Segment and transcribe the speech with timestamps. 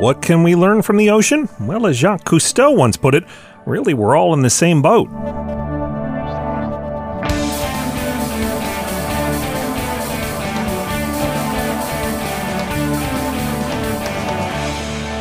[0.00, 1.46] What can we learn from the ocean?
[1.60, 3.22] Well, as Jacques Cousteau once put it,
[3.66, 5.10] really we're all in the same boat.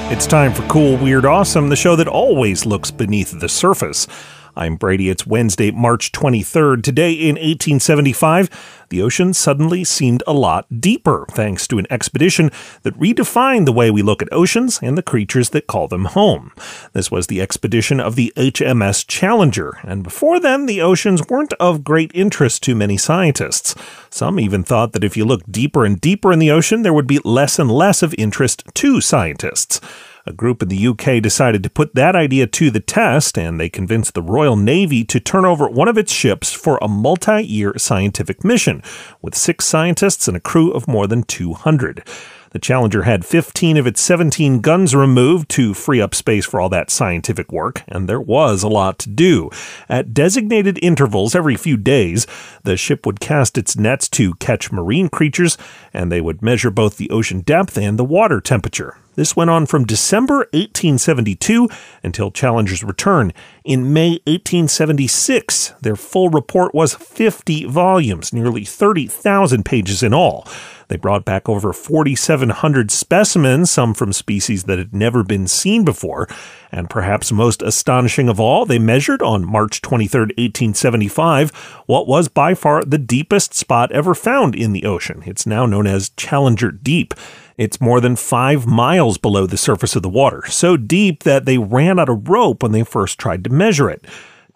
[0.10, 4.08] It's time for Cool, Weird, Awesome, the show that always looks beneath the surface.
[4.56, 5.10] I'm Brady.
[5.10, 6.84] It's Wednesday, March 23rd.
[6.84, 8.50] Today in 1875,
[8.90, 12.50] the ocean suddenly seemed a lot deeper thanks to an expedition
[12.84, 16.52] that redefined the way we look at oceans and the creatures that call them home.
[16.94, 21.84] This was the expedition of the HMS Challenger, and before then, the oceans weren't of
[21.84, 23.76] great interest to many scientists.
[24.10, 27.08] Some even thought that if you looked deeper and deeper in the ocean, there would
[27.08, 29.80] be less and less of interest to scientists.
[30.26, 33.70] A group in the UK decided to put that idea to the test, and they
[33.70, 37.74] convinced the Royal Navy to turn over one of its ships for a multi year
[37.78, 38.84] scientific mission,
[39.22, 42.04] with six scientists and a crew of more than 200.
[42.52, 46.70] The Challenger had 15 of its 17 guns removed to free up space for all
[46.70, 49.52] that scientific work, and there was a lot to do.
[49.88, 52.26] At designated intervals every few days,
[52.64, 55.58] the ship would cast its nets to catch marine creatures,
[55.94, 58.98] and they would measure both the ocean depth and the water temperature.
[59.20, 61.68] This went on from December 1872
[62.04, 63.34] until Challenger's return.
[63.66, 70.48] In May 1876, their full report was 50 volumes, nearly 30,000 pages in all.
[70.90, 76.28] They brought back over 4,700 specimens, some from species that had never been seen before.
[76.72, 81.52] And perhaps most astonishing of all, they measured on March 23, 1875,
[81.86, 85.24] what was by far the deepest spot ever found in the ocean.
[85.26, 87.14] It's now known as Challenger Deep.
[87.56, 91.58] It's more than five miles below the surface of the water, so deep that they
[91.58, 94.06] ran out of rope when they first tried to measure it.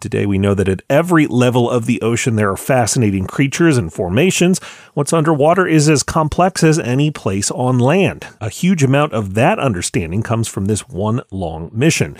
[0.04, 3.90] Today, we know that at every level of the ocean, there are fascinating creatures and
[3.90, 4.58] formations.
[4.92, 8.26] What's underwater is as complex as any place on land.
[8.38, 12.18] A huge amount of that understanding comes from this one long mission.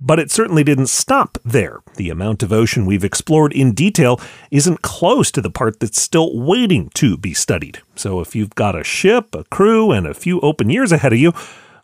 [0.00, 1.80] But it certainly didn't stop there.
[1.96, 4.20] The amount of ocean we've explored in detail
[4.52, 7.82] isn't close to the part that's still waiting to be studied.
[7.96, 11.18] So if you've got a ship, a crew, and a few open years ahead of
[11.18, 11.32] you,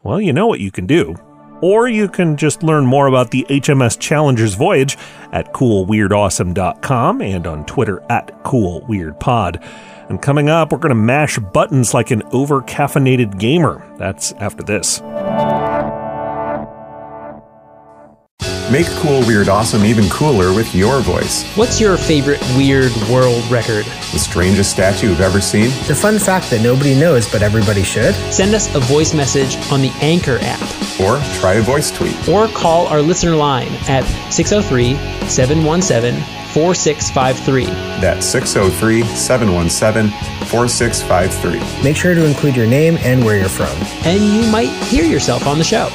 [0.04, 1.16] well, you know what you can do
[1.60, 4.97] or you can just learn more about the HMS Challenger's voyage
[5.32, 9.62] at coolweirdawesome.com and on Twitter at coolweirdpod.
[10.09, 13.87] And coming up, we're going to mash buttons like an over caffeinated gamer.
[13.97, 15.00] That's after this.
[18.70, 21.44] Make Cool Weird Awesome even cooler with your voice.
[21.56, 23.84] What's your favorite weird world record?
[24.12, 25.70] The strangest statue you've ever seen?
[25.88, 28.14] The fun fact that nobody knows but everybody should?
[28.32, 30.60] Send us a voice message on the Anchor app.
[31.00, 32.28] Or try a voice tweet.
[32.28, 34.94] Or call our listener line at 603
[35.28, 36.20] 717
[36.52, 37.64] 4653.
[38.00, 40.12] That's 603 717
[40.47, 41.82] 4653.
[41.82, 43.76] Make sure to include your name and where you're from.
[44.04, 45.91] And you might hear yourself on the show.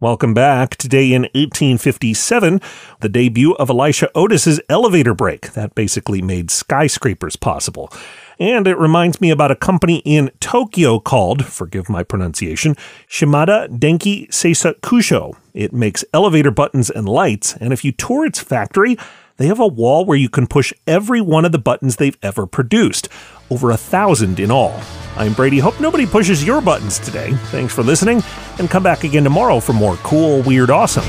[0.00, 0.76] Welcome back.
[0.76, 2.60] Today in 1857,
[3.00, 5.54] the debut of Elisha Otis's elevator brake.
[5.54, 7.90] That basically made skyscrapers possible.
[8.38, 12.76] And it reminds me about a company in Tokyo called, forgive my pronunciation,
[13.08, 15.34] Shimada Denki Seisakusho.
[15.52, 18.96] It makes elevator buttons and lights, and if you tour its factory,
[19.36, 22.46] they have a wall where you can push every one of the buttons they've ever
[22.46, 23.08] produced,
[23.50, 24.80] over a thousand in all.
[25.18, 25.58] I'm Brady.
[25.58, 27.32] Hope nobody pushes your buttons today.
[27.50, 28.22] Thanks for listening,
[28.58, 31.04] and come back again tomorrow for more cool, weird, awesome.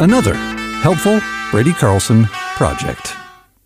[0.00, 1.20] Another helpful
[1.50, 3.16] Brady Carlson project.